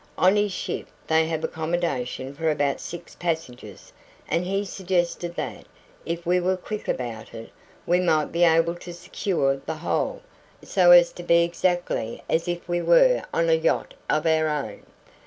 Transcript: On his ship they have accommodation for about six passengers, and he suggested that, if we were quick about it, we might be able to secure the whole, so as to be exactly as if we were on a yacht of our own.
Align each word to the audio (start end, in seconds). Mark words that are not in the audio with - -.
On 0.17 0.35
his 0.35 0.51
ship 0.51 0.87
they 1.05 1.27
have 1.27 1.43
accommodation 1.43 2.33
for 2.33 2.49
about 2.49 2.79
six 2.81 3.13
passengers, 3.13 3.93
and 4.27 4.43
he 4.43 4.65
suggested 4.65 5.35
that, 5.35 5.65
if 6.07 6.25
we 6.25 6.39
were 6.39 6.57
quick 6.57 6.87
about 6.87 7.35
it, 7.35 7.51
we 7.85 7.99
might 7.99 8.31
be 8.31 8.43
able 8.43 8.73
to 8.73 8.95
secure 8.95 9.57
the 9.63 9.75
whole, 9.75 10.23
so 10.63 10.89
as 10.89 11.11
to 11.11 11.21
be 11.21 11.43
exactly 11.43 12.23
as 12.27 12.47
if 12.47 12.67
we 12.67 12.81
were 12.81 13.21
on 13.31 13.47
a 13.47 13.53
yacht 13.53 13.93
of 14.09 14.25
our 14.25 14.47
own. 14.47 14.85